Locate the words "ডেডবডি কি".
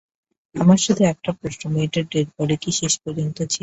2.11-2.71